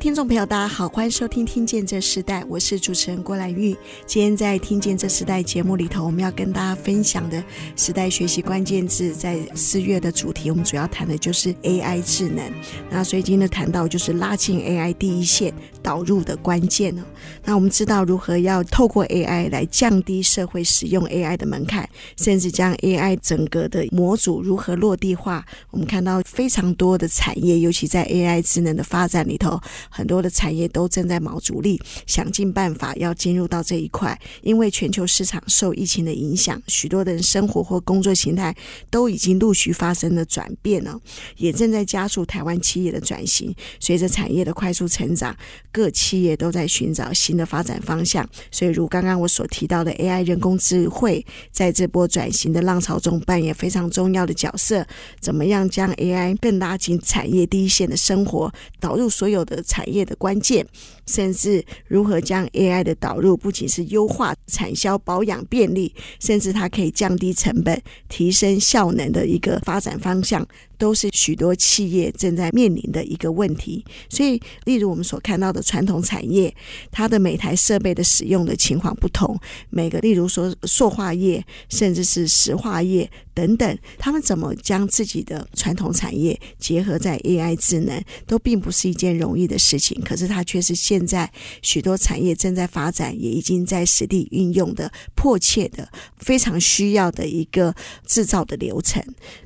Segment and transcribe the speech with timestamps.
[0.00, 3.76] 听众朋友，大家好，欢迎收听《听见这时代》，我是主持人郭兰玉。
[4.06, 7.44] 今天在《听见这时代》节目里头，我们要跟大家分享的
[7.76, 12.42] 时代学习关键字，在四月的主题，我们主要谈的就是 AI 智能。
[12.88, 15.52] 那所以今天谈到就是拉近 AI 第一线
[15.82, 17.02] 导入的关键哦。
[17.44, 25.44] 那我们知道如何要透过 AI 来降低社会使用 AI 的门槛，甚至将 AI 整个的模组如何落地化。
[25.70, 29.60] 我们看到非常多的产业，尤其在 AI 智能的发展里头。
[29.90, 34.18] 很多的产业都正在卯足力，想尽办法要进入到这一块。
[34.42, 38.54] 因为全球市场受疫情的影响，许多人生活或工作形态
[38.88, 40.98] 都已经陆续发生了转变了，
[41.36, 43.54] 也正在加速台湾企业的转型。
[43.80, 45.36] 随着产业的快速成长，
[45.72, 48.28] 各企业都在寻找新的发展方向。
[48.50, 54.86] 所以，如刚刚我所提到的 AI 人工智慧，在这波转型的浪潮中扮演非常重要的角色。
[55.20, 59.62] 怎么样将 AI 更拉近产业第一线的生活，导入所有的？
[59.70, 60.66] 产产业的关键，
[61.06, 70.46] 甚至如何将 AI 的导入，不仅是优化产销保养便利，甚至它可以降低成本、提升效能的一个发展方向。
[70.80, 76.52] 都是许多企业正在面临的一个问题，所以，例如我们所看到的传统产业，
[76.90, 90.00] 它的每台设备的使用的情况不同，每个例如说塑化业，甚至是石化业等等，他们怎么将自己的传统产业结合在 AI 智能，都并不是一件容易的事情。
[90.02, 95.86] 可是，它却是现在许多产业正在发展，也已经在实地运用的迫切的、
[96.16, 97.74] 非常需要的一个
[98.06, 99.04] 制造的流程。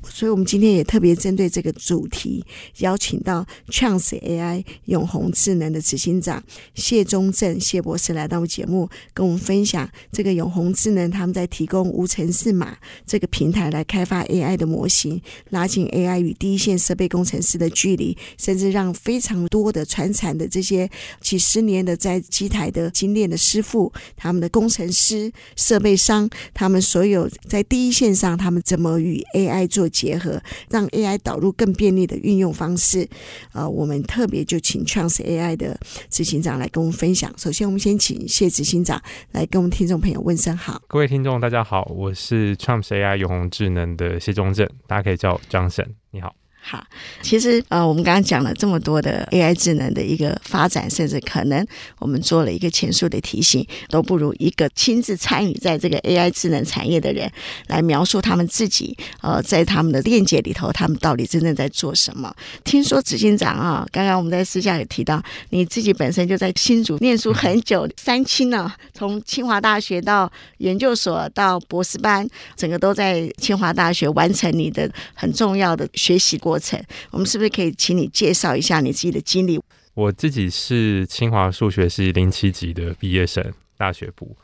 [0.09, 1.13] 所以，我们今天也特别。
[1.25, 2.45] 针对这个主题，
[2.81, 6.43] 邀请到 Chance AI 永鸿智能的执行长
[6.75, 12.77] 谢忠正谢博士来到我们节目，跟我们分享这个永鸿智能他们在提供无程式码
[13.07, 15.19] 这个平台来开发 AI 的模型，
[15.49, 20.87] 拉近 AI 与第一线设备工程师的距离，甚至让非常多的传产的这些
[21.21, 33.07] 几十年的在机台的精炼的师傅，他们的工程师、设备商，他们所有在第一线上，他们怎么与 AI 做结合，让 AI 导入更便利的运用方式，
[33.53, 37.33] 呃，我们特别就请 Chance AI 的执行长来跟我们分享。
[37.37, 40.81] 首先，我们先请谢执行长来跟我们听众朋友问声好。
[40.87, 45.87] 各位听众，大家好，我是 Chance AI 永鸿智能的谢忠正，大家可以叫我 Johnson。
[46.11, 46.35] 你好。
[46.67, 46.83] 好，
[47.21, 51.63] 其实呃，我们刚刚讲了这么多的 AI 智能的一个发展，甚至可能
[51.99, 57.31] 我们做了一个前述的提醒，都不如一个亲自参与在这个 AI 智能产业的人
[57.67, 62.35] 来描述他们自己呃，在他们的链接里头，他们到底真正在做什么。
[62.63, 65.21] 听说执行长啊，刚刚我们在私下也提到，
[65.51, 76.81] 你自己本身就在新竹念书很久，三清呢，从清华大学到研究所到博士班，整个都在清华大学完成你的很重要的学习过过程。
[77.11, 79.59] 我们是不是可以请你介绍一下你自己的经历？
[79.93, 84.35] 我自己是清华数学系零七级的毕业生，大学部。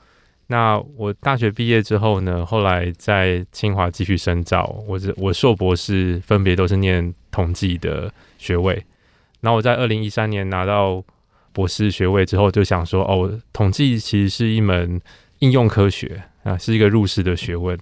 [0.47, 4.83] 那我大学毕业之后呢，后来在清华继续深造。
[4.85, 8.73] 我是我硕博士分别都是念统计的学位。
[9.39, 11.01] 然后我在二零一三年拿到
[11.53, 15.01] 博士学位之后，就想说，哦，统计其实是一门
[15.39, 17.79] 应用科学啊，是一个入世的学问。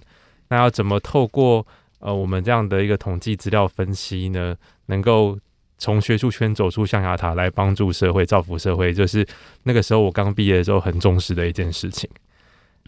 [0.48, 1.66] 那要怎么透过
[2.00, 4.56] 呃，我们这样的一个统计资料分析呢，
[4.86, 5.38] 能够
[5.78, 9.26] 从学术圈走出象牙塔，来帮助社会、造福社会，就是
[9.62, 12.08] 那个时候我刚毕业的时候很重视的一件事情。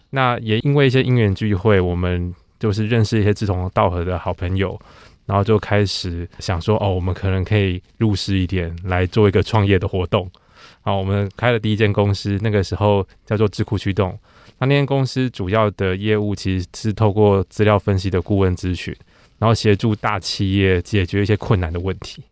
[0.09, 4.79] 那也因为一些因缘聚会，我们就是认识一些志同道合的好朋友，
[5.25, 10.29] 然后就开始想说，哦，我们可能可以入世一点，来做一个创业的活动。
[10.81, 14.17] 好，我们开了第一间公司，那个时候叫做智库驱动。
[14.59, 18.95] 那那间公司主要的业务其实是透过资料分析的顾问咨询，
[19.39, 22.23] 然后协助大企业解决一些困难的问题，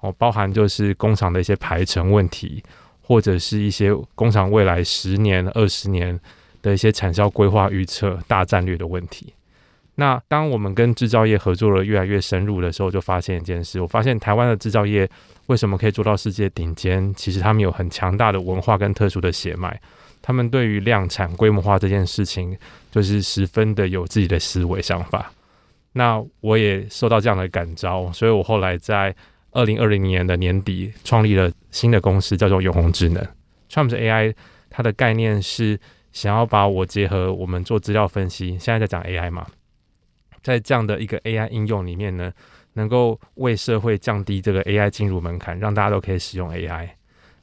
[0.00, 2.62] 哦，包含就是工厂的一些排程问题，
[3.00, 6.18] 或者是一些工厂未来十年、二十年
[6.62, 9.32] 的一些产销规划预测、大战略的问题。
[9.94, 15.08] 那当我们跟制造业合作了越来越深入的时候，就发现一件事，我发现台湾的制造业
[15.46, 17.12] 为什么可以做到世界顶尖？
[17.14, 19.80] 其实他们有很强大的文化跟特殊的血脉。
[20.28, 22.54] 他们对于量产规模化这件事情，
[22.90, 25.32] 就是十分的有自己的思维想法。
[25.92, 29.16] 那我也受到这样的感召，所以我后来在
[29.52, 33.26] 二零二零年的年底创立了新的公司，叫做永鸿智能。
[33.70, 34.34] Chance AI
[34.68, 35.80] 它的概念是
[36.12, 39.46] 想要把我结合我们做资料分析，现在在讲 AI 嘛，
[40.42, 42.30] 在这样的一个 AI 应用里面呢，
[42.74, 46.90] 能够为社会降低这个 AI 进入门槛，让大家都可以使用 AI，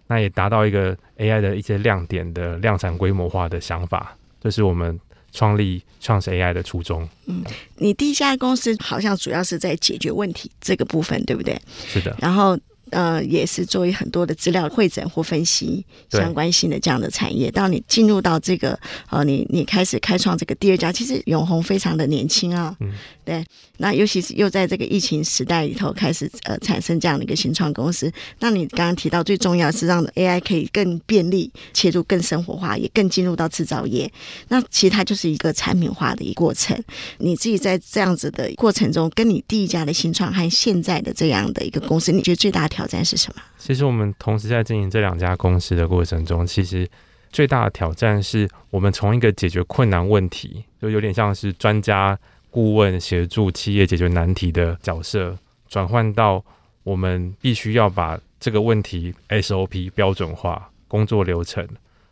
[0.08, 5.00] 那也达到一个 AI 的一些亮点的量产规模化的想法，这是我们
[5.32, 7.08] 创立 Chunks AI 的初衷。
[7.26, 7.44] 嗯，
[7.78, 11.60] 你第一家公司好像主要是在解决问题这个部分，对不对？
[11.88, 12.16] 是的。
[12.20, 12.58] 然后。
[12.96, 17.52] 呃，也是作为很多的资料会诊或分析相关性的这样的产业。
[17.52, 22.94] 当你进入到这个呃，你你开始开创这个第二家，其实永红非常的年轻啊，嗯，
[23.26, 23.46] 对。
[23.78, 28.10] 那尤其是又在这个疫情时代里头开始呃产生这样的一个新创公司。
[28.40, 34.10] 那你刚刚提到最重要是让 AI 可以更便利切入更生活化，也更进入到制造业。
[34.48, 36.82] 那其实它就是一个产品化的一个过程。
[37.18, 43.42] 你自己在这样子的过程中，跟你第一家的新创和现在的这样的一个公司，你觉得最大挑挑战是什么？
[43.58, 46.88] 其实我们同时在经营这两家公司的过程中，其实
[47.32, 52.18] 最大的挑战是我们从一个解决困难问题，就有点像是专家
[52.52, 55.36] 顾问协助企业解决难题的角色，
[55.68, 56.44] 转换到
[56.84, 61.68] 我们必须要把这个问题 SOP 标准化、工作流程，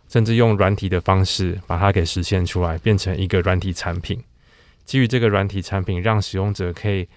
[0.10, 4.20] 甚至用软体的方式把它给实现出来，变成一个软体产品。
[4.86, 7.08] 基于这个软体产品，让使用者可以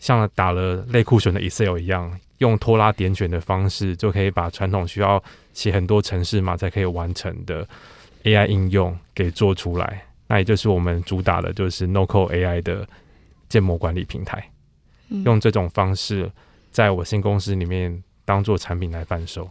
[0.00, 2.18] 像打了类库存的 Excel 一样。
[2.38, 5.22] 用拖拉点卷的方式，就可以把传统需要
[5.52, 7.66] 写很多程式码才可以完成的
[8.24, 10.02] AI 应用给做出来。
[10.28, 12.86] 那也就是我们主打的，就是 No-Code AI 的
[13.48, 14.50] 建模管理平台。
[15.24, 16.30] 用这种方式，
[16.72, 19.48] 在我新公司里面当做产品来贩售。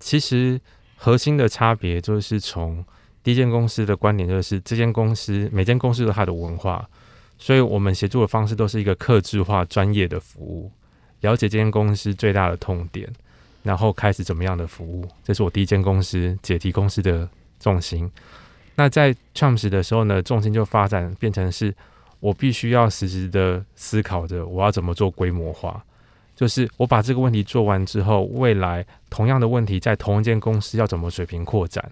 [0.00, 0.60] 其实
[0.96, 2.84] 核心的差别就是从
[3.22, 6.88] 第一间公司的观点，就是这间公司每间公司都有它的文化，
[7.38, 10.72] 所以我们协助的方式都是一个客制化、专业的服务。
[11.20, 13.08] 了解这间公司最大的痛点，
[13.62, 17.28] 然后开始怎么样的服务，这是我第一间公司解题公司的
[17.58, 18.10] 重心。
[18.76, 21.74] 那在 Chunks 的时候呢，重心就发展变成是
[22.20, 25.84] 我必须要实时的思考着我要怎么做规模化，
[26.36, 31.90] 就是我把这个问题做完之后，未来同样的问题在同一间公司要怎么水平扩展，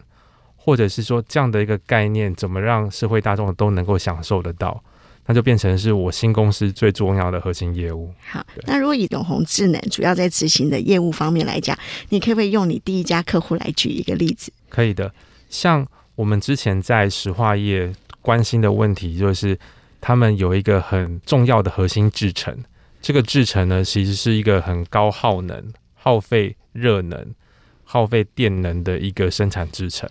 [0.56, 4.80] 或者是说这样的一个概念怎么让社会大众都能够享受得到。
[5.28, 8.12] 那就变成是我新公司最重要的核心业务。
[8.30, 11.76] 好，那如果以永鸿智能主要在执行的业务方面来讲，
[12.10, 14.52] 你可不可以用你第一家客户来举一个例子？
[14.68, 15.12] 可以的，
[15.50, 15.84] 像
[16.14, 17.92] 我们之前在石化业
[18.22, 19.58] 关心的问题，就是
[20.00, 22.56] 他们有一个很重要的核心制程，
[23.02, 27.34] 这个制程呢，其实是一个很高耗能、耗费热能、
[27.82, 30.08] 耗费电能的一个生产制程。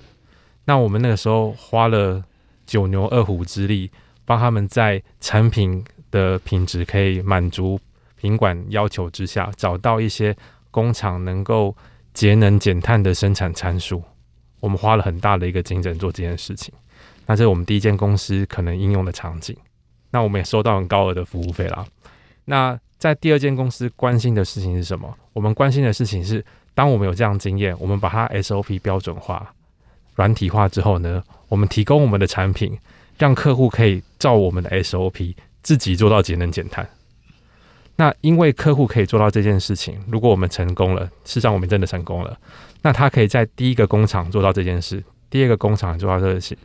[0.66, 2.24] 那我们那个时候花了
[2.66, 3.90] 九牛二虎之力。
[4.26, 7.80] 帮他们在产品的品质可以满足
[8.20, 10.36] 品管要求之下，找到一些
[10.72, 11.76] 工厂能够
[12.14, 14.04] 节能减碳的生产参数。
[14.60, 16.74] 我们花了很大的一个精神做这件事情。
[17.28, 19.56] 那这是我们第一间公司可能应用的场景。
[20.10, 21.86] 那我们也收到很高额的服务费啦。
[22.46, 25.14] 那在第二间公司关心的事情是什么？
[25.34, 26.44] 我们关心的事情是，
[26.74, 29.54] 当我们有这样经验，我们把它 SOP 标准化、
[30.16, 32.78] 软体化之后呢，我们提供我们的产品。
[33.18, 36.88] 让客户可以照我们的 SOP 自己做到节能减碳。
[37.98, 42.38] 那因为客户可以做到这件事情，如果我们成功了，事实上我们真的成功了，
[42.82, 46.58] 那他可以在第一个工厂做到这件事，第二个工厂做到这件事，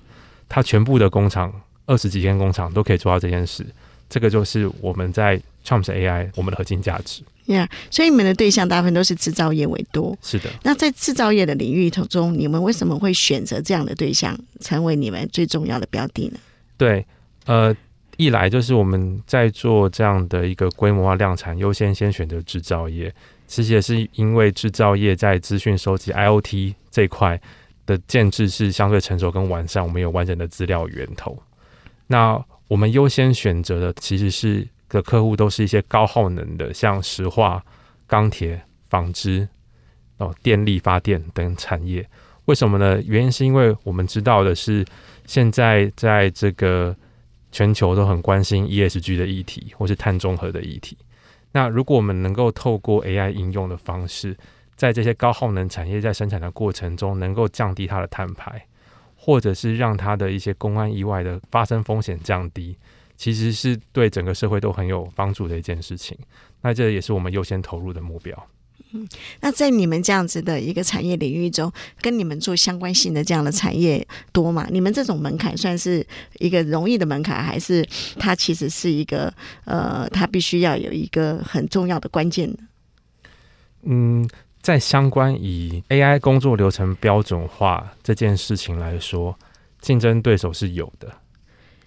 [0.49, 1.53] 他全部的工厂
[1.87, 3.65] 二十几间工厂都可以做到这件事。
[4.09, 7.23] 这个就是我们在 Champs AI 我们的核心价值。
[7.47, 10.17] 呀，yeah, 所以你们的对象大部分都是制造业为多。
[10.23, 10.51] 是的。
[10.63, 16.39] 那在制造业的领域头中，你们为什么会选择这样的对象成为你们最重要的标的呢？
[16.77, 17.05] 对，
[17.47, 17.75] 呃，
[18.17, 23.13] 一来就是我们在做这样的一个规模化量产，优先先选择制造业。
[23.47, 27.41] 其实也是因为制造业在资讯收集 IoT 这一块
[27.85, 31.37] 的建制是相对成熟跟完善，我们有完整的资料源头。
[32.07, 37.65] 那我们优先选择的其实是的客户都是一些高耗能的，像石化、
[38.07, 39.49] 钢铁、纺织、
[40.19, 42.07] 哦电力发电等产业。
[42.45, 43.01] 为什么呢？
[43.07, 44.85] 原因是因为我们知道的是，
[45.25, 46.95] 现在在这个
[47.51, 50.99] 全球都很关心 ESG 的议题，或是碳中和的议题。
[51.53, 54.37] 那如果我们能够透过 AI 应用的方式，
[54.77, 58.67] 在这些高耗能产业在生产的过程中，能够降低它的碳排。
[59.23, 62.75] 或者是让它的一些公安意外的发生风险降低，
[63.21, 66.17] 其实是对整个社会都很有帮助的一件事情。
[66.63, 68.47] 那这也是我们优先投入的目标。
[68.93, 69.07] 嗯，
[69.43, 74.67] 那在你们这样子的一个产业领域中，跟你们做相关性的这样的产业多吗？
[74.71, 76.05] 你们这种门槛算是
[76.39, 77.87] 一个容易的门槛，还是
[78.19, 79.31] 它其实是一个
[79.67, 82.51] 呃，它必须要有一个很重要的关键？
[83.83, 84.27] 嗯。
[84.63, 89.35] 在相关以 AI 工作流程标准化这件事情来说，
[89.81, 91.11] 竞争对手是有的，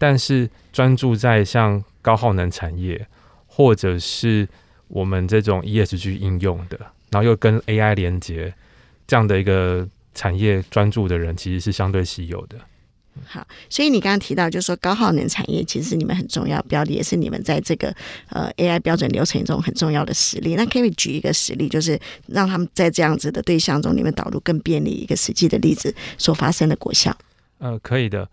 [0.04, 3.08] 但是专注在像高耗能产业，
[3.48, 4.46] 或者是
[4.90, 6.78] 我们这种 ESG 应用的，
[7.10, 8.54] 然后又跟 AI 连接
[9.08, 12.58] 这样的一个产业专注的人，其实是相对稀有的。
[13.26, 17.96] 好，所以你刚刚提到，就是说高耗能产业其实是你们很重要标的，也是你们在这个
[18.28, 20.56] 呃 AI 标准流程中很重要的实例。
[20.56, 27.18] 那可以举一个实例，就是让他们在这样子的对象中，你们导入更便利一个实际的例子所发生的果效。
[27.60, 28.28] 呃，可以的。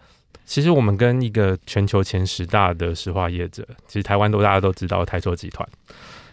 [0.51, 5.65] 其实我们跟一个全球前十大的石化业者，其实台湾都大家都知道台塑集团。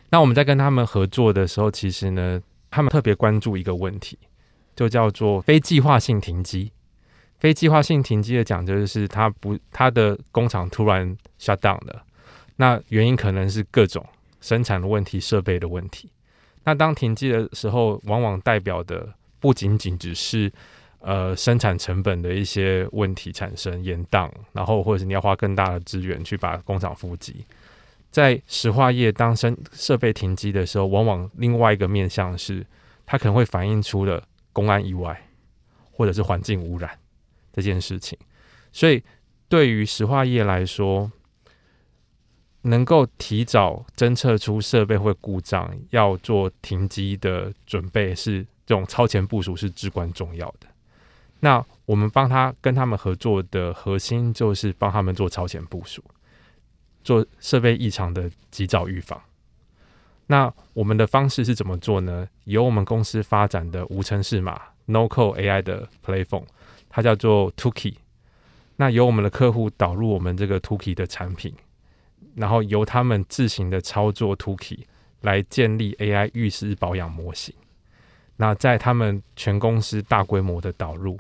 [0.10, 4.18] 那我们在跟他们合作的时候，其实呢，他们特别关注一个问题，
[4.76, 6.72] 就叫做非计划性停机。
[7.38, 12.04] 非计划性停机的讲就是，它不，它的工厂突然 shut down 了，
[12.56, 14.04] 那原因可能是各种
[14.42, 16.10] 生产的问题、设备的问题。
[16.64, 20.52] 那当停机的时候，往往代表的不仅仅只是
[21.00, 27.46] 呃生产成本的一些问题产生延宕，然后或者是你要花更大的资源去把工厂复机。
[28.10, 32.66] 在石化业，当生设备停机的时候，往往另外一个面向是，
[33.06, 34.24] 它可能会反映出了
[34.54, 35.30] 公安意外，
[35.92, 36.98] 或者是环境污染。
[37.54, 38.18] 这件事情，
[38.72, 39.04] 所以
[39.50, 41.12] 对于石化业来说，
[42.62, 50.68] 能够提早侦测出设备会故障，要做停机的准备，是这种超前部署是至关重要的。
[51.40, 56.04] 那我们帮他跟他们合作的核心，就是帮他们做超前部署，
[57.04, 59.22] 做设备异常的及早预防。
[60.26, 62.28] 那我们的方式是怎么做呢？
[62.46, 66.44] 由我们公司发展的无程式码 No Code AI 的 Platform。
[66.90, 67.96] 它叫做 Tukey，
[68.78, 71.54] 那由我们的客户导入我们这个 Tukey 的产品，
[72.36, 74.80] 然后由他们自行的操作 Tukey
[75.22, 77.54] 来建立 AI 浴室保养模型。
[78.38, 81.20] 那在他们全公司大规模的导入，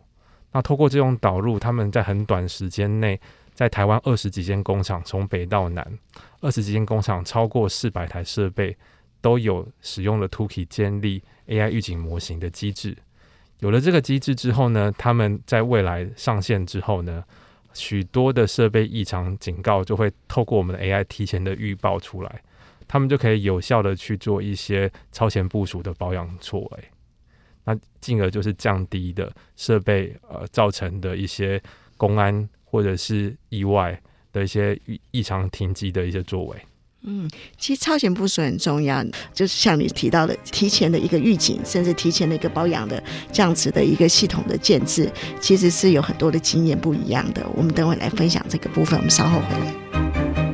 [0.52, 3.20] 那透过这种导入，他们在很短时间内，
[3.54, 5.86] 在台湾二十几间工厂，从北到南，
[6.42, 8.76] 二十几间工厂超过四百台设备，
[9.22, 12.98] 都有使用了 Tuki 建立 AI 预警模型的机制。
[13.60, 17.24] 有了这个机制之后呢，他们在未来上线之后呢，
[17.74, 22.42] 许多的设备异常警告就会透过我们的 AI 提前的预报出来，
[22.88, 26.84] 他们就可以有效的去做一些超前部署的保养作为，
[27.68, 31.62] 那进而就是降低的设备呃造成的一些
[31.98, 34.80] 公安或者是意外的一些
[35.12, 36.56] 异常停机的一些作为。
[37.02, 47.46] 嗯，其实超前部署很重要，就是像你提到的，提前的一个预警，甚至提前的一个保养的这样子的一个系统的建制，其实是有很多的经验不一样的。
[47.54, 50.47] 我们等会来分享这个部分，我们稍后回来。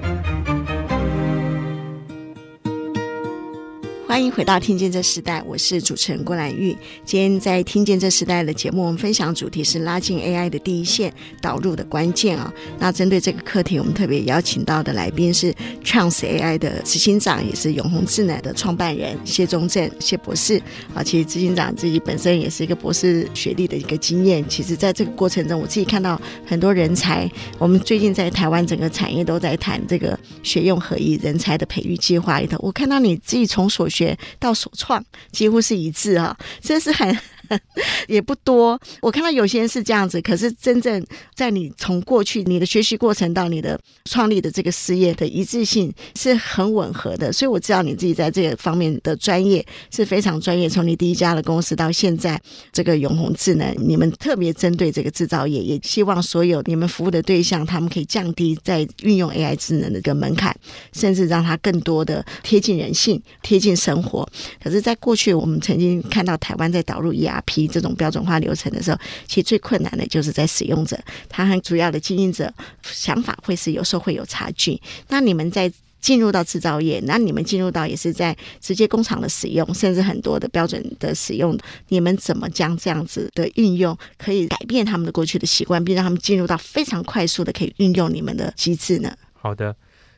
[4.14, 6.78] 欢迎回到《听见这时代》，我是主持人郭兰玉。
[7.04, 12.54] 今天在《听见这时代》的节目，我们分享主题是拉近 AI 的第一线导入的关键啊。
[12.78, 15.52] 那针对这个课题，我们特别邀请到的来宾是
[15.84, 20.62] Chance AI 的执行长，也是永鸿智能的创办人谢宗正谢博士
[20.94, 21.02] 啊。
[21.02, 24.48] 其实执行长自己本身也是一个博士学历的一个经验。
[24.48, 27.28] 其实，在这个过程中，我自己看到很多人才。
[27.58, 34.03] 我们最近在台湾整个产业都在谈这个学用合一人才的培育计划里头，我看到你自己从所学。
[34.40, 37.18] 到首创几乎是一致啊，真是很。
[38.08, 50.70] 也不多，我看到有些人是这样子，可是真正在你从过去你的学习过程到你的创立的这个事业的一致性是很吻合的，所以我知道你自己在这个方面的专业是非常专业。
[50.70, 60.56] 从你第一家的公司到现在这个永鸿智能，你们特别针对这个制造业，也希望所有你们服务的对象，他们可以降低在运用 AI 智能的这个门槛，
[60.94, 64.28] 甚至让它更多的贴近人性、贴近生活。
[64.64, 71.00] 可是，在过去我们曾经看到台湾在导入 ER P 这种标准化流程的时候，其实最困难的就是在使用者，
[71.30, 74.80] 他和主要的经营者想法会是有时候会有差距。
[75.10, 89.16] 那你们在进入到制造业，那你们进入到也是在直接工厂的使用，甚至很多的标准的使用，你们怎么将这样子的运用可以改变他们的过去的习惯，并让他们进入到非常快速的可以运用你们的机制呢？
[89.32, 89.74] 好的，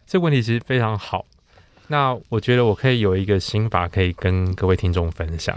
[0.08, 1.26] 这个问题其实非常好。
[1.88, 5.56] 那我觉得我可以有一个心法可以跟各位听众分享。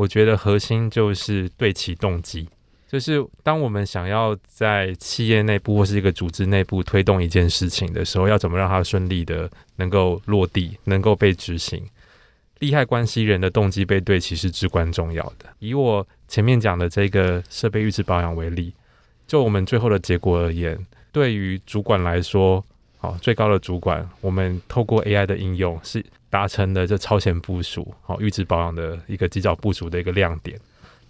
[0.00, 2.48] 我觉得核心就是对齐动机，
[2.88, 11.86] 就是当我们想要在企业内部或是一个组织内部推动一件事情的时候，要怎么让它顺利的能够落地，能够被执行？
[12.60, 15.44] 利害关系人的动机被对齐是至关重要的。
[15.58, 18.72] 以我前面讲的这个设备预制保养为例，
[19.26, 20.78] 就我们最后的结果而言，
[21.12, 22.64] 对于主管来说，
[23.00, 26.04] 好，最高的主管，我们透过 AI 的应用是。
[26.32, 30.56] 达成了这超前部署，好预制保养的一个及早部署的一个亮点。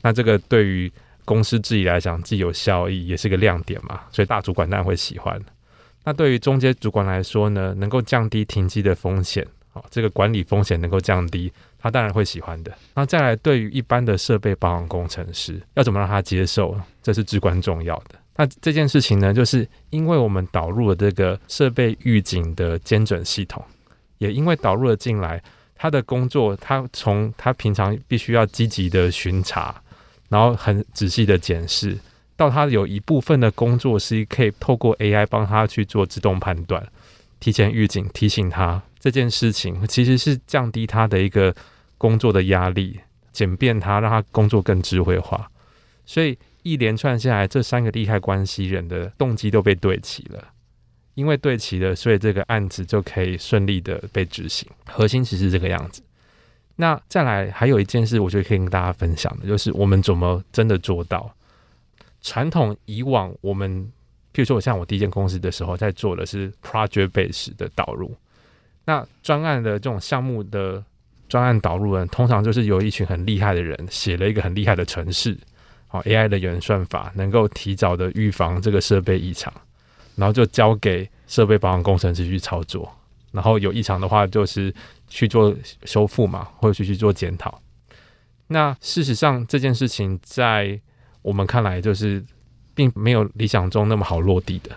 [0.01, 0.91] 那这个对于
[1.27, 4.01] 公司治理来讲，既有效益，也是个亮点嘛。
[4.11, 5.39] 所以大主管当然会喜欢。
[6.05, 12.73] 那对于中间主管来说呢，能够降低停机的风险，好，这个管理风险能够降低，他当然会喜欢的。
[12.95, 18.15] 那再来，对于一般的设备保养工程师，要怎么让他接受，这是至关重要的。
[18.41, 23.63] 那这件事情呢，就是因为我们导入了这个设备预警的监准系统，
[24.17, 25.43] 也因为导入了进来，
[25.75, 29.83] 他的工作，他从他平常必须要积极的巡查，
[30.31, 31.99] 然后很仔细的检视，
[32.35, 36.83] 到他有一部分的工作是可以透过 AI 帮他去做自动判断。
[37.41, 41.55] 提前预警，提醒他这件事情，其实是降低他的一个
[41.99, 43.01] 工作的压力，
[43.35, 45.51] 简便他，让他工作更智慧化。
[46.07, 50.49] 所以一连串下来，这三个利害关系人的动机都被对齐了。
[51.15, 54.67] 因为对齐了，所以这个案子就可以顺利的被执行。
[54.87, 56.03] 核心其实是这个样子。
[56.77, 61.35] 那再来还有一件事，我觉得可以跟大家分享的，就是我们怎么真的做到
[62.23, 63.91] 传统以往我们。
[64.33, 68.15] 譬如说，我像我第一间公司的时候，在做的是 project base 的导入。
[68.85, 70.83] 那专案的这种项目的
[71.29, 75.37] 专案导入呢，通常就是有一群很厉害的人写了一个很厉害的程式，
[75.91, 79.53] 好 AI 的原算法，能够提早的预防这个设备异常，
[80.17, 82.91] 然后就交给设备保养工程师去操作。
[83.31, 84.73] 然后有异常的话，就是
[85.09, 85.55] 去做
[85.85, 87.61] 修复嘛，或者去去做检讨。
[88.47, 90.81] 那事实上，这件事情在
[91.21, 92.25] 我们看来就是。
[92.73, 94.71] 并没有理想中那么好落地的。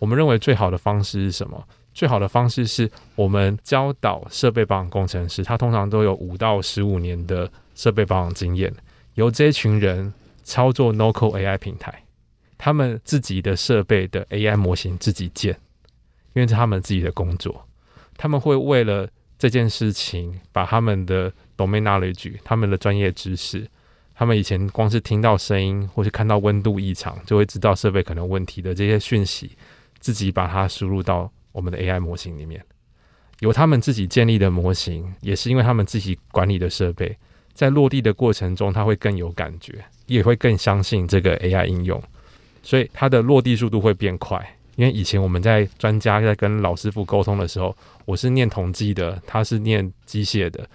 [0.00, 1.62] 我们认为最好的方式是什么？
[1.94, 8.72] 最好的方式是我们教导设备保养工程师，他通常都有五到十五年的设备保养经验，
[9.14, 12.04] 由这群人操作 NoCo AI 平台，
[12.58, 15.52] 他们自己的设备的 AI 模型自己建，
[16.34, 17.66] 因为是他们自己的工作，
[18.16, 23.66] 他们会为了这件事情，把他们的 domain knowledge，他们的专业知识。
[24.14, 29.52] 他们以前光是听到声音，或是看到温度异常，就会知道设备可能问题的这些讯息，
[29.98, 32.62] 自己把它输入到我们的 AI 模型里面。
[33.38, 37.16] 由他们自己建立的模型，也是因为他们自己管理的设备，
[37.52, 42.02] 在落地的过程中，他会更有感觉，也会更相信这个 AI 应用，
[42.62, 44.56] 所以它的落地速度会变快。
[44.76, 50.66] 因为以前我们在专家在跟老师傅沟通的时候，我是念统计的，他是念机械的。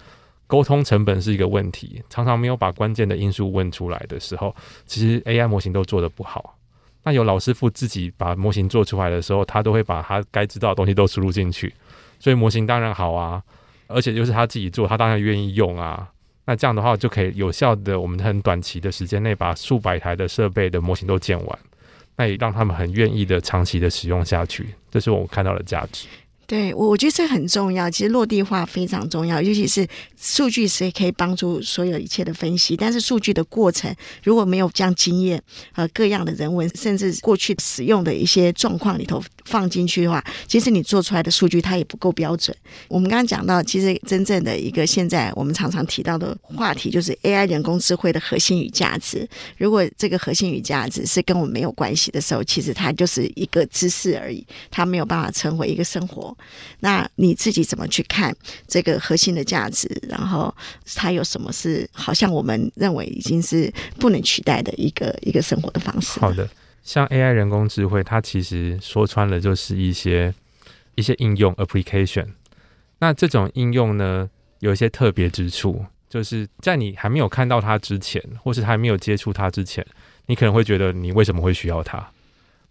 [0.46, 4.54] 沟通成本是一个问题，常常没有把关键的因素问出来的时候，
[4.86, 6.56] 其实 AI 模型都做得不好。
[7.02, 11.74] 那有老师傅自己把模型做出来的时候，他都会把他该知道的东西都输入进去，
[12.20, 13.42] 所以模型当然好啊，
[13.88, 16.08] 而且就是他自己做，他当然愿意用啊。
[16.46, 21.58] 那这样的话就可以有效的，我们很短期的时间内把数百台的设备的模型都建完，
[22.16, 26.06] 那也让他们很愿意的长期的使用下去，这是我们看到的价值。
[26.46, 27.90] 对，我我觉得这很重要。
[27.90, 29.84] 其实落地化非常重要，尤其是
[30.16, 32.76] 数据是可以帮助所有一切的分析。
[32.76, 42.54] 但是数据的过程如果没有将经验和各样的人文，甚至过去使用的一些状况里头放进去的话，其实你做出来的数据它也不够标准。
[42.88, 49.26] 我们刚刚讲到，其实真正的一个现在我们常常提到的话题，就是 AI 人工智慧的核心与价值。
[49.56, 56.36] 如果这个核心与价值是跟我们没有关系的时候，其实它就是一个知识而已，它没有办法成为一个生活。
[56.80, 58.34] 那你自己怎么去看
[58.66, 59.88] 这个核心的价值？
[60.08, 60.52] 然后
[60.94, 66.18] 它有什么是好像我们认为已经是不能取代的一个一个生活的方式？
[66.18, 66.48] 好的，
[66.86, 70.32] 像 AI 人工智慧，它其实说穿了就是一些
[70.94, 72.28] 一些应用 application。
[73.00, 79.84] 那这种应用呢，有一些特别之处，就是在你还没有看到它之前，或是还没有接触它之前，
[80.26, 82.08] 你可能会觉得你为什么会需要它？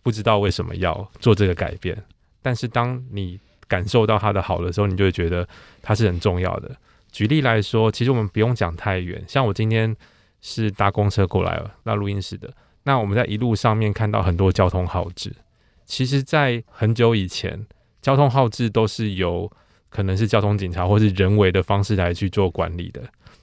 [0.01, 2.01] 不知道为什么要做这个改变。
[2.41, 5.45] 但是当你感受到它的好的时候，你就会觉得
[5.81, 6.73] 它是很重要的。
[7.11, 9.93] 举例来说，其实我们不用讲太远，像我今天
[10.41, 12.49] 是搭公车过来了，那录音室的。
[12.85, 15.33] 那我们在一路上面看到很多交通号志，
[15.85, 17.65] 其实，在很久以前，
[18.01, 19.51] 交通号志都是由
[19.89, 23.01] 可能是交通警察或是人为的方式来去做管理的。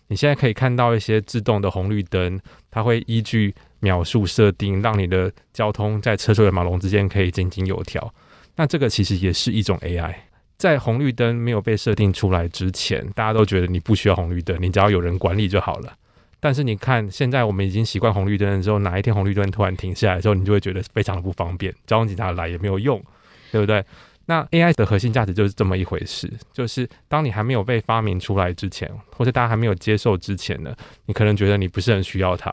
[0.09, 2.39] 你现在可以看到一些自动的红绿灯，
[2.71, 8.13] 它会依据秒数设定，让你的交通在车水马龙之间可以井井有条。
[8.57, 10.15] 那这个其实也是一种 AI，
[10.59, 15.95] 在红绿灯没有被设定出来之前，大家都觉得你不需要红绿灯，你只要有人管理就好了。
[16.45, 23.01] 但是你看，现在我们已经习惯红绿灯的时候，哪一天红绿灯突然停下来的时候，你就会觉得非常的不方便，交通警察来也没有用，
[23.53, 23.85] 对不对？
[24.27, 30.75] 那 AI 的核心价值就是这么一回事，就是当你还没有被发明出来之前，或者大家还没有接受之前呢，
[31.07, 32.53] 你可能觉得你不是很需要它，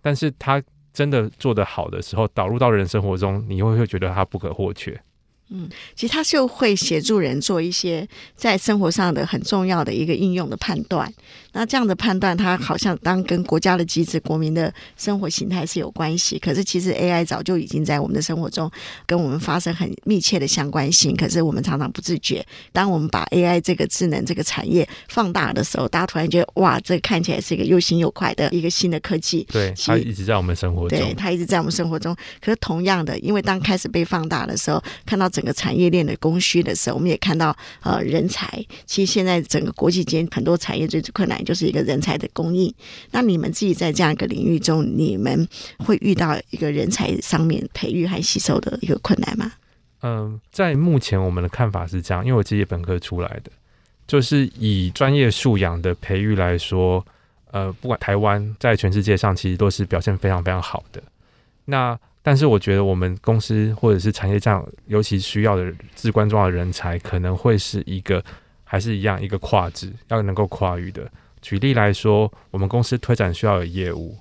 [0.00, 0.62] 但是它
[0.94, 4.98] 真的做得好的时候，导入到人生活中，你会会觉得它不可或缺。
[5.50, 11.10] 嗯，其实它就会协助人做一些在生活上的很重要的一个应用的判断。
[11.52, 16.38] 那这样的判断，它好像当跟国家的机制、国民的生活形态是有关系。
[16.38, 18.70] 可是其实 AI 早就已经在我们的生活中
[19.06, 21.16] 跟我们发生很密切的相关性。
[21.16, 22.44] 可是我们常常不自觉。
[22.72, 29.46] 当我们把 AI 这个智能这个产业放大的时候，大家突然觉得哇，这看起来是一个又新又快的一个新的科技。
[29.50, 30.98] 对，它一直在我们生活中。
[30.98, 32.14] 对，它一直在我们生活中。
[32.40, 38.64] 可是同样的，因为当开始被放大的时候，看到整个产业链的供需的时候，我们也看到呃人才。
[38.86, 42.72] 其实现在整个国际间很多产业最困难就是一个人才的供应。
[43.10, 45.48] 那你们自己在这样一个领域中，你们
[45.78, 49.52] 会遇到一个人才上面培育和吸收的一个困难吗？
[50.02, 53.50] 嗯、在目前我们的看法是这样，因为我自己本科出来的，
[54.06, 57.04] 就是以专业素养的培育来说，
[57.50, 61.02] 呃，不管台湾在全世界上其实都是表现非常非常好的。
[61.64, 68.24] 那但是我觉得我们公司或者是产业这样，尤其需要的至关重要的人才，可能会是一个
[68.62, 71.10] 还是一样一个跨质，要能够跨域的。
[71.40, 74.16] 举例来说，我们公司推展需要有业务，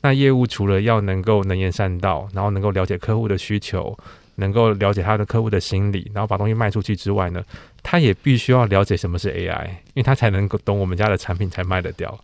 [0.00, 3.96] 那业务除了要能够能言善道，然后能够了解客户的需求，
[4.36, 7.42] 能够了解他的客户的心理，然后把东西卖出去之外呢，
[7.82, 12.18] 他也必须要了解什么是 AI，因为他才能够懂我们家的产品才卖得掉。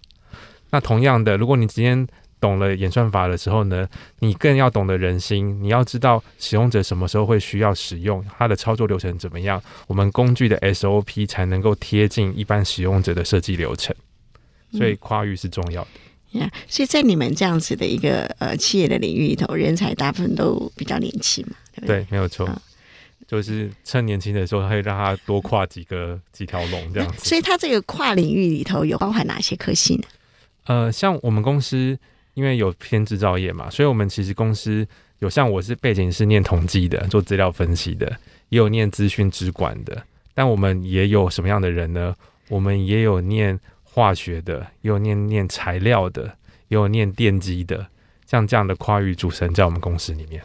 [0.70, 2.06] 那同样的，如果你今天
[2.40, 3.88] 懂了演算法的时候呢，
[4.20, 5.60] 你更要懂得人心。
[5.62, 13.94] 你要知道使用者什么时候会需要使用，它的操作流程怎么样，我们工具的 SOP 才能够贴近一般使用者的设计流程。
[14.72, 15.88] 所以跨域是重要的。
[16.32, 22.00] 嗯，yeah, 所以在你们这样子的一个呃企业的领域里头，人才大部分都比较年轻嘛，对不对？
[22.00, 22.46] 对，没有错。
[22.48, 22.60] 嗯，
[23.26, 27.24] 就是趁年轻的时候，可以让他多跨几个几条龙这样子。
[27.24, 30.02] 所以，他这个跨领域里头有包含哪些科系呢？
[30.64, 31.98] 呃，像我们公司。
[32.34, 34.86] 因为有偏制造业嘛，所以我们其实公司
[35.18, 38.06] 有像我是背景是念统计的，做资料分析的，
[38.50, 40.00] 也有念资讯资管的。
[40.34, 42.14] 但我们也有什么样的人呢？
[42.48, 43.58] 我们也有念
[43.98, 46.22] 化学的，也有念念材料的，
[46.68, 47.88] 也有念电机的，
[48.24, 50.40] 像这样的跨域组成在我们公司里面。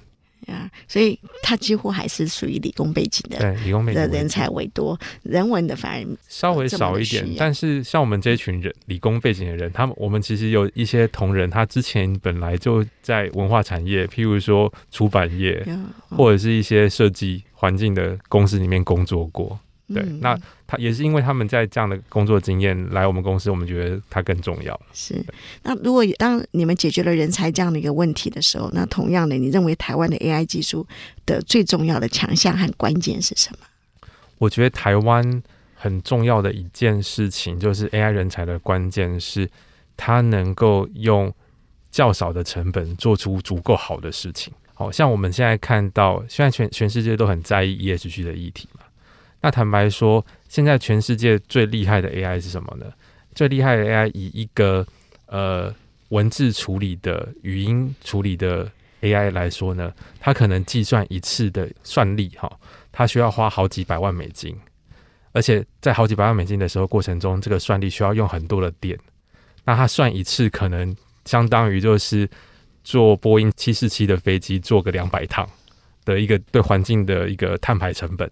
[0.45, 7.25] 啊，所以他几乎还是属于理工背景的，对，理工背景的人才为多，人文的反而稍微少一点。
[7.37, 15.65] 但是像我们这一群人，理工背景的人，他们我们其实有一些同仁，他之前本来就在文化产业，譬如说出版业，
[16.09, 19.57] 或者是一些设计环境的公司里面工作过。
[19.87, 24.79] 对，那他也是因为他们在这样的工作经验来我们公司，我们觉得他更重要。
[24.93, 25.23] 是，
[25.63, 30.87] 那如果当你们解决了人才这样的一个问题的时候，那同样的，你认为台湾的 AI 技术
[31.25, 34.07] 的最重要的强项和关键是什么？
[34.37, 35.43] 我觉得台湾
[35.75, 39.49] 很重要的一件事情，就是 AI 人才的关键是，
[39.97, 41.31] 他能够用
[41.91, 44.53] 较少的成本做出足够好的事情。
[44.73, 48.82] 好像我们现在看到，现在全全世界都很在意 ESG 的议题嘛。
[49.43, 52.85] 那坦白说，现在全世界最厉害的 AI 是什么呢？
[53.35, 54.87] 最厉害的 AI 以一个
[55.25, 55.75] 呃
[56.09, 62.49] 文字处理的、语音处理的 AI 来说呢，它可能计算一次的算力哈，
[62.89, 64.55] 它需要花好几百万美金，
[65.33, 68.97] 而且在好几百万美金的时候过程中，这个算力需要用很多的电。
[69.65, 72.29] 那它算一次可能相当于就是
[72.81, 75.45] 坐波音七四七的飞机坐个两百趟
[76.05, 78.29] 的一个对环境的一个碳排成本。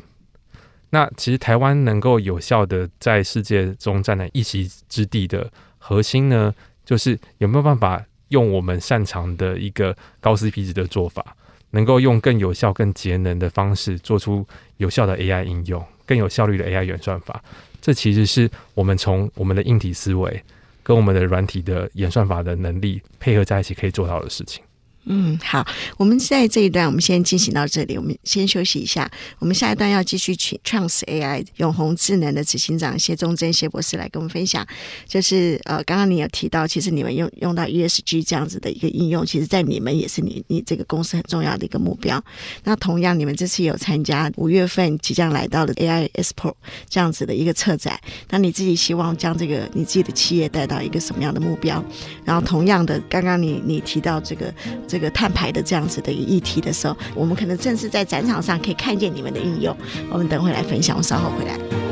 [0.92, 6.54] 那其实台湾能够有效的在世界中占了一席之地的核心呢，
[6.86, 11.36] 就是有没有办法用我们擅长的一个高 CP 值的做法，
[11.72, 14.46] 能够用更有效、更节能的方式做出
[14.78, 17.42] 有效的 AI 应用，更有效率的 AI 演算法。
[17.82, 20.44] 这其实是我们从我们的硬体思维
[20.84, 24.62] 跟我们的软体的演算法的能力配合在一起可以做到的事情。
[25.06, 25.66] 嗯，好，
[25.98, 29.10] 我们在这一段我们先进行到这里，我们先休息一下。
[29.40, 34.66] 我们下一段要继续请 Trans AI 永鸿智能的执行长谢忠珍谢博士来跟我们分享。
[35.08, 42.24] 就是呃，刚刚你有提到，其实你们用用到 ESG 这样子的一个应用，其实在你们也是你你这个公司很重要的一个目标。
[42.64, 46.54] 那同样，你们这次有参加五月份即将来到的 AI Expo
[46.88, 51.84] 这样子的一个策展，那你自己希望将这个你自己的企业带到一个什么样的目标？
[52.24, 54.54] 然后同样的，刚刚你你提到这个。
[54.92, 59.74] 这个碳排的这样子的一个议题的时候，我们可能正是在展场上可以看见你们的应用。
[60.10, 61.91] 我们等会来分享，我稍后回来。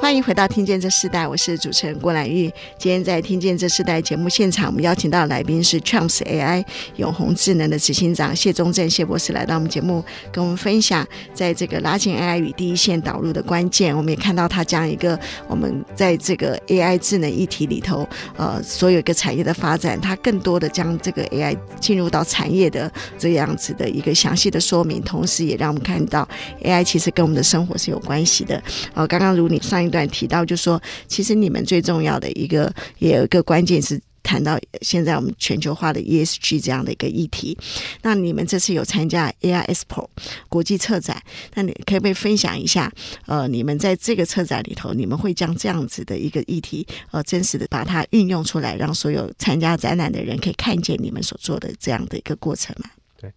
[0.00, 2.50] 欢迎回到《听见这世代》，我是主持人郭兰玉。
[2.78, 6.64] 今天在《听见这世代》节目现场，我们邀请到的来宾是 Trumps AI
[6.96, 13.94] 永鸿智能的执行长谢宗正谢博士来到我们节目，跟我们分享在这个拉近 AI 与第一线导入的关键。
[13.94, 26.26] 我们也看到他将一个我们在这个 AI 智能议题里头，呃，所有一个产业的发展，他更多的将这个 AI 进入到产业的这样子的一个详细的说明，同时也让我们看到
[26.62, 28.62] AI 其实跟我们的生活是有关系的。
[28.94, 37.56] 呃，刚刚如你上一段提到，就说，其实你们最重要的一个，也有一个关键是谈到现在我们全球化的 ESG 这样的一个议题。
[38.02, 40.06] 那你们这次有参加 AI Expo
[40.48, 41.22] 国际策展，
[41.54, 42.92] 那你可不可以分享一下？
[43.26, 52.90] 呃，你们在这个策展里头，你们会将这样子的一个议题，呃，真实的把它运用出来，让所有参加展览的人可以看见你们所做的这样的一个过程吗？
[53.18, 53.32] 对，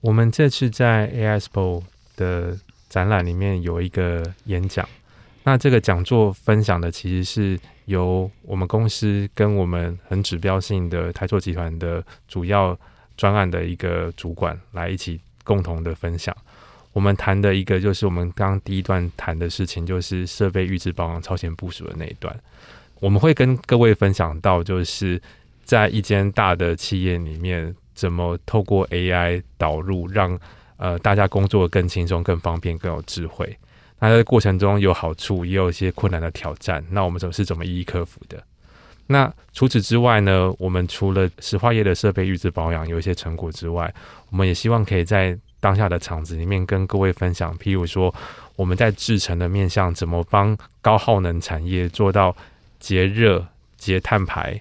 [0.00, 1.82] 我们这次在 AI Expo
[2.14, 2.56] 的
[2.88, 4.88] 展览里面有一个演讲。
[5.46, 12.76] 那这个讲座分享的其实是由我们公司跟我们很指标性的台塑集团的主要
[13.16, 16.36] 专案的一个主管来一起共同的分享。
[16.92, 22.36] 我们谈的一个就是我们刚第一段谈的事情，就是设备预制保养超前部署的那一段。
[22.98, 25.22] 我们会跟各位分享到，就是
[25.62, 30.36] 在一间大的企业里面，怎么透过 AI 导入，让
[30.76, 33.56] 呃大家工作更轻松、更方便、更有智慧。
[33.98, 36.84] 那在过程中有好处，也有一些困难的挑战。
[36.90, 38.42] 那我们怎么是怎么一一克服的？
[39.06, 40.52] 那除此之外呢？
[40.58, 43.92] 我们除了石化业的设备预制保养有一些成果之外，
[44.30, 47.56] 我们也希望可以在当下的场子里面跟各位分享。
[47.58, 48.12] 譬如说，
[48.56, 52.36] 我们在制程的面向怎么帮高耗能产业做到
[52.80, 53.46] 节热、
[53.78, 54.60] 节碳排、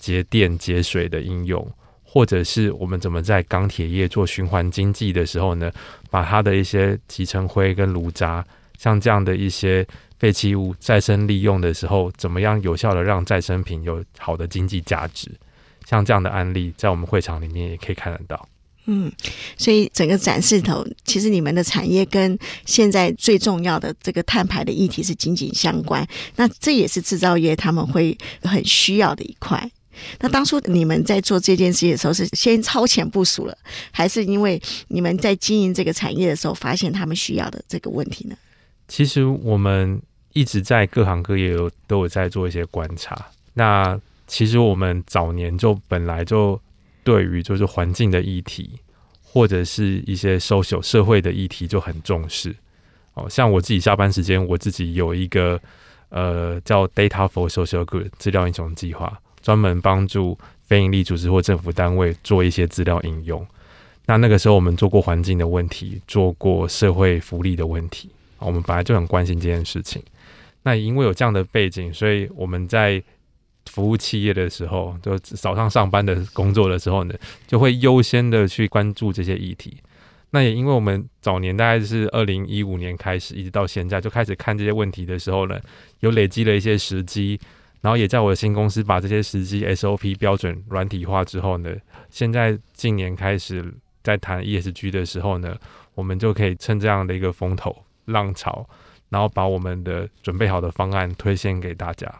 [0.00, 1.66] 节电、节水的应用，
[2.02, 5.70] 或者是我们怎么在钢铁业做循环经济的时候呢，
[6.10, 8.44] 把它的一些集成灰跟炉渣。
[8.78, 9.86] 像这样的一些
[10.18, 15.30] 废弃物再生利用的时候，怎么样有效的让再生品有好的经济价值？
[15.86, 18.48] 像这样的案例，在我们会场里面也可以看得到。
[18.86, 19.10] 嗯，
[19.56, 26.06] 所以整个展示头，其实你们的产业跟现在最重要的这个碳排的议题是紧紧相关。
[26.36, 29.70] 那这也是制造业他们会很需要的一块。
[30.20, 33.56] 那当初你们在做这件事情的时候，是先超前部署了，
[33.90, 38.36] 还是因为你们在经营这个产业的时候，发现他们需要的这个问题呢？
[38.86, 40.00] 其实我们
[40.32, 43.16] 一直在各行各业有都有在做一些观察。
[43.54, 46.60] 那其实我们早年就本来就
[47.02, 48.70] 对于就是环境的议题，
[49.22, 52.54] 或者是一些 social 社会的议题就很重视。
[53.14, 55.60] 哦，像我自己下班时间，我自己有一个
[56.08, 63.46] 呃叫 Data for Social Good 资料英雄计划，专门帮助非营利组织或政府单位做一些资料应用。
[64.06, 68.10] 那那个时候我们做过环境的问题，做过社会福利的问题。
[68.44, 70.02] 我们本来就很关心这件事情，
[70.62, 73.02] 那因为有这样的背景，所以我们在
[73.66, 77.14] 服务企业的时候，就早上上班的工作的时候呢，
[77.46, 79.78] 就会优先的去关注这些议题。
[80.30, 85.58] 那也因为我们早年大概是二零一五年开始，一直到现在就开始看这些问题的时候呢，
[86.00, 87.38] 有累积了一些时机，
[87.80, 91.72] 然后也在我的新公司把这些时机 SOP 标准软体化之后呢，
[92.10, 93.64] 现在近年开始
[94.02, 95.56] 在谈 ESG 的时候呢，
[95.94, 97.84] 我们就可以趁这样的一个风头。
[98.04, 98.66] 浪潮，
[99.08, 102.12] 然后把我们的准备好的方案推荐给大家。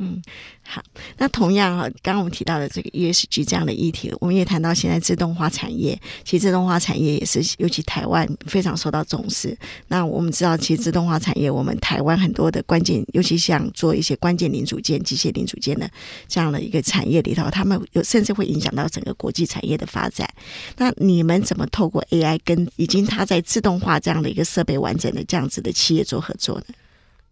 [0.00, 0.22] 嗯，
[0.62, 0.80] 好。
[1.16, 9.58] 那同样啊，刚刚我们提到的这个 ESG 这样的议题，我们也谈到现在自动化产业，其实自动化产业也是尤其台湾非常受到重视。
[9.88, 15.90] 那我们知道，其实自动化产业，我们台湾很多的关键，尤其像做一些关键零组件、机械零组件的
[16.28, 20.28] 这样的一个产业里头，他们有甚至会影响到整个国际产业的发展。
[20.76, 26.64] 那你们怎么透过 AI 跟已经它在自动化这样的一个设备完整的这样子的企业做合作呢？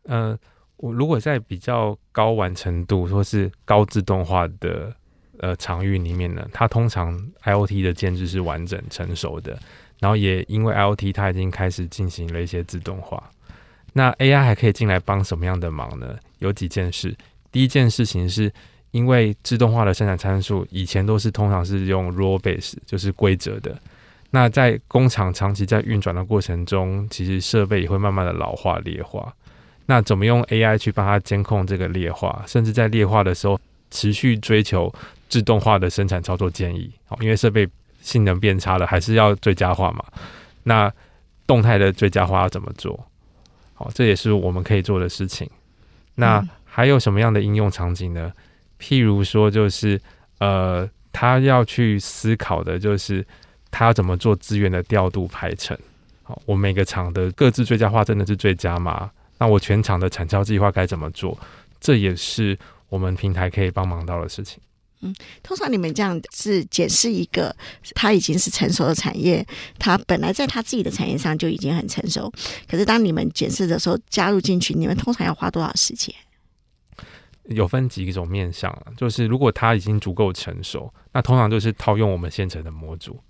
[0.08, 0.38] 嗯、呃。
[0.78, 4.94] 我如果在比较高完成度或是高自动化的
[5.38, 9.58] 呃场域里面呢，它通常 IoT 的建制是完整成熟的，
[10.00, 13.30] 然后也因为 IoT 它已经开始进行了一些自动化。
[13.92, 16.16] 那 AI 还可以进来帮什么样的忙呢？
[16.40, 17.16] 有几件事。
[17.50, 18.52] 第一件事情是
[18.90, 23.74] 因为自动化的生产参数以前都是通常是用 rule base，就是规则的。
[24.30, 29.34] 那在工厂长期在运转的过程中，其实设备也会慢慢的老化劣化。
[29.86, 33.58] 那怎么用 AI 去帮它监控这个劣化，甚至在劣化的时候
[33.90, 34.92] 持续追求
[35.28, 36.90] 自动化的生产操作建议？
[37.06, 37.68] 好，因为设备
[38.00, 40.04] 性能变差了，还是要最佳化嘛。
[40.64, 40.92] 那
[41.46, 42.98] 动态的最佳化要怎么做？
[43.74, 45.48] 好，这也是我们可以做的事情。
[46.16, 48.32] 那还有什么样的应用场景呢？
[48.80, 50.00] 譬如说，就是
[50.38, 53.24] 呃，他要去思考的就是
[53.70, 55.78] 他要怎么做资源的调度排程。
[56.22, 59.10] 好，我每个厂的各自最佳化真的是最佳吗？
[59.38, 61.38] 那我全场的产销计划该怎么做？
[61.80, 64.58] 这也是我们平台可以帮忙到的事情。
[65.02, 67.54] 嗯，通常你们这样是检视一个
[67.94, 69.46] 它已经是成熟的产业，
[69.78, 72.32] 它本来在它自己的产业上就已经很成熟，
[72.66, 76.14] 可是当你们检视的时候加入进去，你们通常要花多少时间？
[77.44, 83.20] 有分几种面向，就是如果它已经足够成熟，那通常就是套用我们现成的模组，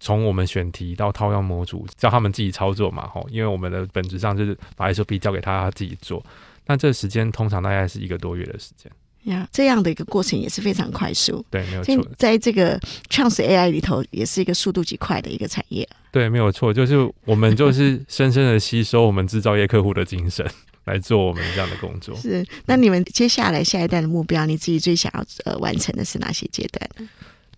[0.00, 6.24] 从我们选题到套用模组，叫他们自己操作嘛，吼，因为我们的本质上就是把 SOP 交给他，他自己做，
[6.66, 8.90] 那这时间通常大概是一个多月的时间。
[9.24, 11.44] 呀，这样的一个过程也是非常快速。
[11.50, 12.08] 对，没有错。
[12.16, 12.78] 在这个
[13.10, 15.88] Chunks AI 里头，也是一个速度极快的一个产业。
[16.12, 20.48] 对，没有错，就是我们就是深深的吸收我们制造业客户的精神
[20.84, 22.14] 来做我们这样的工作。
[22.14, 27.08] 是，那你们接下来下一代的目标，你自己最想要呃完成的是哪些阶段呢？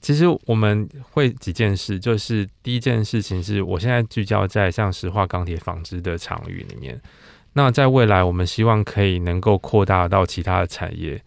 [0.01, 7.01] 其实我们会几件事，就是第一件事情是我现在聚焦在像石化、钢铁、纺织的场域里面。
[7.53, 11.21] 那在未来，我们希望可以能够扩大到其他的产业。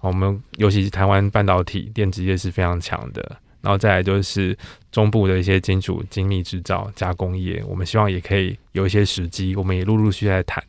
[0.00, 4.56] 我们尤其是台湾半导体电子业是非常强的，然后再来就是
[4.92, 10.62] 中部的一些金属精密制造加工业，我们希望也可以有一些时机，我们也陆陆续续在谈。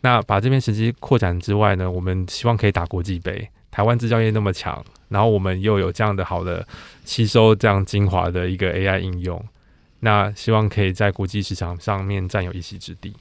[0.00, 3.48] 那把这边时机扩展之外呢，我们希望可以打国际杯。
[3.70, 6.66] 台湾制造业那么强，然后我们又有这样的好的
[7.04, 9.42] 吸收这样精华的一个 AI 应用，
[10.00, 13.14] 那希望可以在国际市场上面占有一席之地。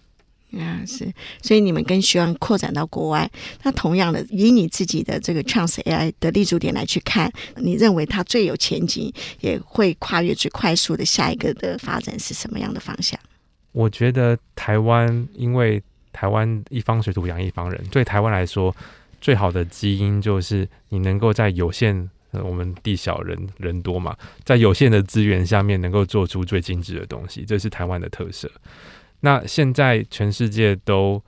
[0.57, 1.07] 啊，是，
[1.43, 3.29] 所以你们更希望扩展到国外。
[3.62, 13.19] 那同样的，以你自己的这个 Chance AI 的立足点来去看，你认为它最有前景，也会跨越最快速的下一个的发展是什么样的方向？
[13.73, 15.79] 我觉得台湾，因为
[16.12, 18.75] 台湾一方水土养一方人，对台湾来说，
[19.21, 28.49] 最好的基因就是你能够在有限，我们地小人人多嘛，在有限的资源下面，能够做出最精致的东西，这是台湾的特色。
[29.21, 31.21] 那现在全世界都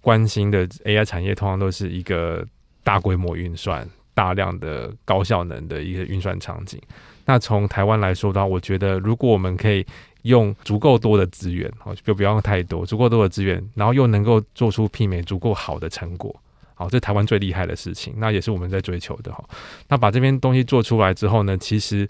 [0.00, 2.44] 关心的 AI 产业，通常都是一个
[2.82, 6.80] 大规模运算、大量的高效能的一个运算场景。
[7.24, 9.86] 那从台湾来说的话，我觉得如果我们可以
[10.22, 16.34] 用足够多的资源，哦，就不要用太多，足够多的资源，然后又能够做出媲美足够好的成果，
[16.74, 19.42] 好，这是台湾最厉害的事情，那也是我们在追求的哈。
[19.88, 22.08] 那把这边东西做出来之后呢，其实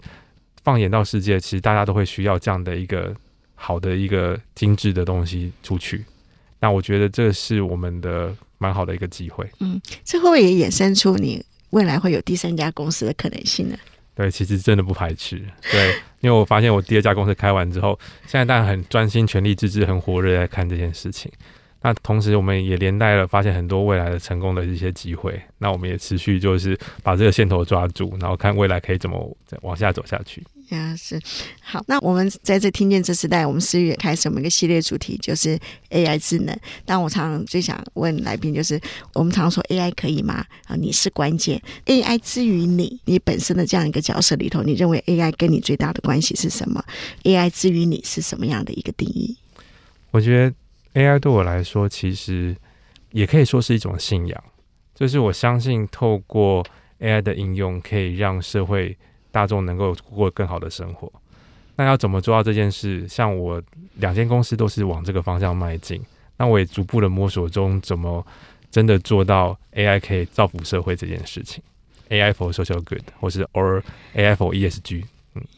[0.63, 3.15] 放眼到世界，其实大家都会需要这样的一个。
[3.57, 6.03] 好的一个精致的东西出去，
[6.59, 9.49] 那我觉得这是我们的蛮好的一个机会。
[9.61, 13.77] 嗯，这会不会也衍生出你未来会有第三家公司的可能性呢？
[14.13, 15.41] 对，其实真的不排斥。
[15.71, 17.97] 对，因为我发现我第二家公司开完之后，
[18.27, 21.31] 现在大家很专心、全力致志、很火热在看这件事情。
[21.85, 25.39] 那同时，我们也连带了发现很多未来的成功的一些机会。
[25.59, 30.43] 那我们也持续就是把这个线头抓住，然后看未来可以怎么再往下走下去。
[30.69, 31.21] 呀，是
[31.61, 31.85] 好。
[31.87, 35.59] 那我们在这听见这时代，我们四月开始，我们一个系列主题就是
[35.91, 36.59] AI 智能。
[36.85, 38.81] 但我常常最想问来宾，就是
[39.13, 40.43] 我们常说 AI 可以吗？
[40.65, 41.61] 啊，你是关键。
[41.85, 46.83] AI 之于你，你本身的这样一个角色里头，你认为 AI 跟你最大的关系是什么
[47.25, 49.37] ？AI 之于你是什么样的一个定义？
[50.09, 50.55] 我觉得
[50.95, 52.55] AI 对我来说，其实
[53.11, 54.43] 也可以说是一种信仰，
[54.95, 56.65] 就是我相信透过
[56.99, 58.97] AI 的应用，可以让社会。
[59.35, 61.11] 大众能够过更好的生活，
[61.75, 63.05] 那要怎么做到这件事？
[63.05, 63.61] 像我
[63.95, 66.01] 两间公司都是往这个方向迈进，
[66.37, 68.25] 那我也逐步的摸索中，怎么
[68.71, 71.61] 真的做到 AI 可以造福社会这件事情
[72.07, 73.83] ？AI for social good，或是 or
[74.15, 75.03] AI for ESG。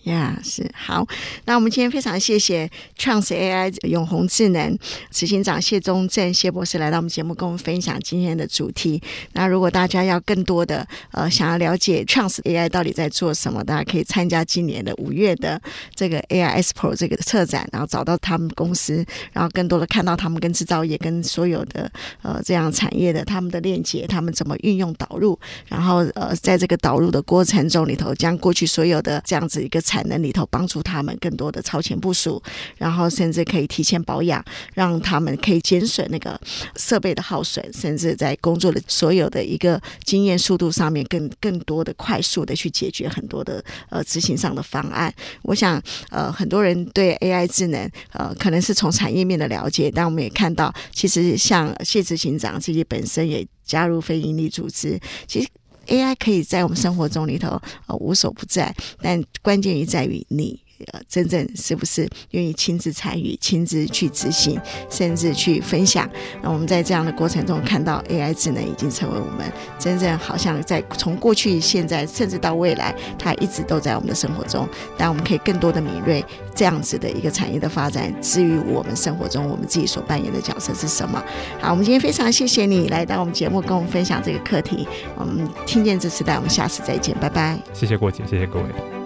[0.03, 1.05] 呀，yeah, 是好。
[1.45, 4.77] 那我们今天非常谢谢 Chunks AI 永鸿智能
[5.11, 9.01] 执行长谢宗正谢博士来到我们节目，跟我们分享今天的主题。
[9.33, 15.61] 那如果大家要更多的呃想要了解 Chunks AI 到底在做什么，大家可以参加今年的五月的
[15.93, 21.91] 这个 AI Expo 这个策展，然后找到他们公司，然后更多的看到他们跟制造业跟所有的
[22.23, 25.37] 呃这样产业的他们的链接，他们怎么运用导入，
[25.67, 29.66] 然后呃在这个导入的过程中里头，将过去所有的这样子。
[29.67, 32.41] 一个产能里头，帮助他们更多的超前部署，
[32.77, 34.41] 然后甚至可以提前保养，
[34.73, 36.39] 让他们可以减损那个
[36.77, 45.13] 设备的耗损，甚至在工作的所有的一个经验速度上面更更多的快速的去解决很多的呃执行上的方案。
[45.41, 55.49] 我想呃很多人对 AI 智能呃可能是从产业面的了解，但我们也看到，其实像谢执行长自己本身也加入非营利组织，其实。
[55.87, 60.59] AI 可以在我们生活中里头呃无所不在，但关键于在于你。
[60.93, 64.59] 呃，真正是不是愿意亲自参与、亲自去执行，
[64.89, 66.09] 甚至去分享？
[66.41, 74.67] 那我们在这样的过程中看到 AI 智能已经成为我们真正好像在从过去、现在，甚至到未来，它一直都在我们的生活中。
[74.97, 76.23] 但我们可以更多的敏锐
[76.55, 81.23] 这样子的一个产业的发展，至于我们生活中我们自己所扮演的角色是什么？
[81.59, 84.87] 好，我们今天非常谢谢你来到我们节目，跟我们分享这个课题。
[85.15, 87.57] 我们听见这时代，我们下次再见，拜拜。
[87.73, 88.96] 谢谢郭姐，谢谢各位。